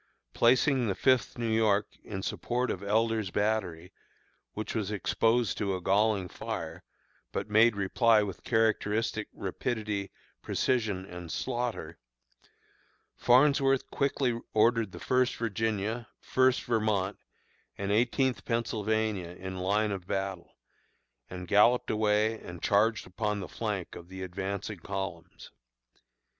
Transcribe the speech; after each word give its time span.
Placing 0.33 0.87
the 0.87 0.95
Fifth 0.95 1.37
New 1.37 1.51
York 1.55 1.85
in 2.03 2.23
support 2.23 2.71
of 2.71 2.81
Elder's 2.81 3.29
battery, 3.29 3.93
which 4.53 4.73
was 4.73 4.89
exposed 4.89 5.59
to 5.59 5.75
a 5.75 5.79
galling 5.79 6.27
fire, 6.27 6.83
but 7.31 7.51
made 7.51 7.75
reply 7.75 8.23
with 8.23 8.43
characteristic 8.43 9.27
rapidity, 9.31 10.09
precision, 10.41 11.05
and 11.05 11.31
slaughter, 11.31 11.99
Farnsworth 13.15 13.91
quickly 13.91 14.41
ordered 14.55 14.91
the 14.91 14.97
First 14.99 15.35
Virginia, 15.35 16.07
First 16.19 16.63
Vermont, 16.63 17.19
and 17.77 17.91
Eighteenth 17.91 18.43
Pennsylvania 18.43 19.29
in 19.37 19.57
line 19.59 19.91
of 19.91 20.07
battle, 20.07 20.55
and 21.29 21.47
galloped 21.47 21.91
away 21.91 22.39
and 22.39 22.63
charged 22.63 23.05
upon 23.05 23.39
the 23.39 23.47
flank 23.47 23.95
of 23.95 24.09
the 24.09 24.23
advancing 24.23 24.79
columns. 24.79 25.51